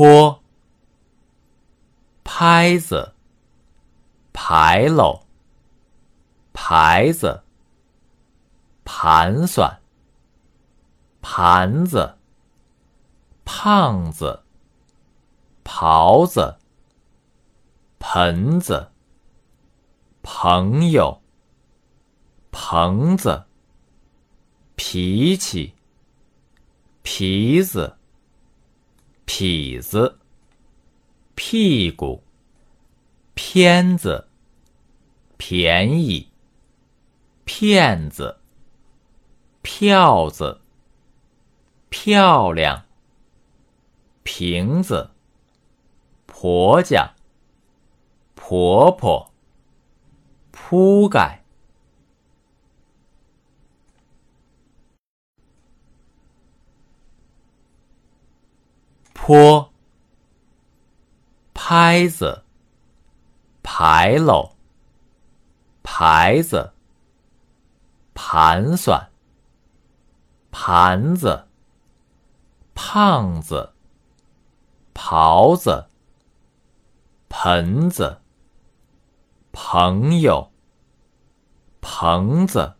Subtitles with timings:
[0.00, 0.42] 坡，
[2.24, 3.12] 拍子，
[4.32, 5.26] 牌楼，
[6.54, 7.42] 牌子，
[8.82, 9.78] 盘算，
[11.20, 12.16] 盘子，
[13.44, 14.42] 胖子，
[15.62, 16.56] 袍子，
[17.98, 18.90] 盆子，
[20.22, 21.20] 朋友，
[22.50, 23.44] 棚子，
[24.76, 25.74] 脾气，
[27.02, 27.99] 皮子。
[29.32, 30.18] 痞子，
[31.36, 32.24] 屁股，
[33.32, 34.26] 片子，
[35.36, 36.32] 便宜，
[37.44, 38.40] 骗子，
[39.62, 40.60] 票子，
[41.88, 42.82] 漂亮，
[44.24, 45.10] 瓶子，
[46.26, 47.14] 婆家，
[48.34, 49.30] 婆婆，
[50.50, 51.39] 铺盖。
[59.30, 59.70] 坡，
[61.54, 62.42] 拍子，
[63.62, 64.56] 牌楼，
[65.84, 66.72] 牌子，
[68.12, 69.08] 盘算，
[70.50, 71.46] 盘子，
[72.74, 73.72] 胖子，
[74.92, 75.86] 袍子，
[77.28, 78.20] 盆子，
[79.52, 80.50] 朋友，
[81.80, 82.74] 棚子，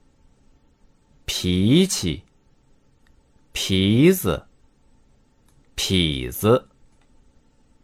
[1.25, 2.25] 脾气，
[3.53, 4.50] 皮子。
[5.91, 6.69] 起子，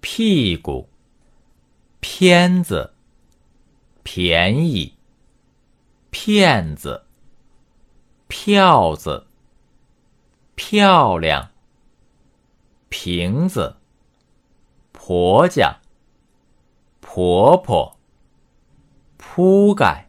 [0.00, 0.88] 屁股，
[1.98, 2.92] 片子，
[4.04, 4.94] 便宜，
[6.12, 7.02] 骗子，
[8.28, 9.26] 票子，
[10.54, 11.50] 漂亮，
[12.88, 13.74] 瓶子，
[14.92, 15.80] 婆家，
[17.00, 17.98] 婆婆，
[19.16, 20.05] 铺盖。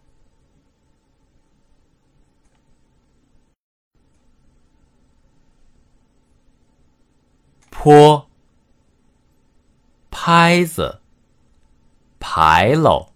[7.88, 8.28] 坡，
[10.12, 11.00] 拍子，
[12.20, 13.14] 牌楼，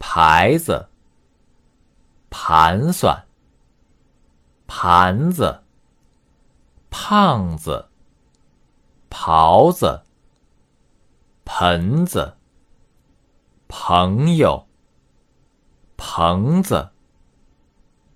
[0.00, 0.88] 牌子，
[2.28, 3.24] 盘算，
[4.66, 5.62] 盘子，
[6.90, 7.88] 胖子，
[9.08, 10.02] 袍子，
[11.44, 12.36] 盆子，
[13.68, 14.66] 朋友，
[15.96, 16.90] 棚子，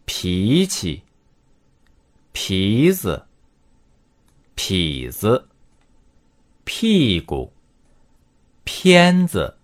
[0.05, 1.05] 脾气，
[2.33, 3.30] 皮子。
[4.71, 5.49] 痞子，
[6.63, 7.53] 屁股，
[8.63, 9.57] 片子，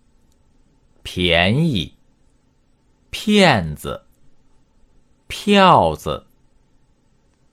[1.04, 1.92] 便宜，
[3.10, 4.02] 骗子，
[5.28, 6.26] 票子，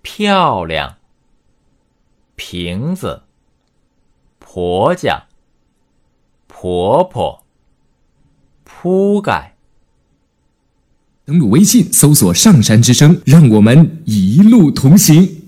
[0.02, 0.98] 漂亮，
[2.36, 3.22] 瓶子，
[4.40, 5.28] 婆家，
[6.48, 7.44] 婆婆，
[8.64, 9.56] 铺盖。
[11.24, 15.43] 登录微信，搜索“上山之声”，让我们一路同行。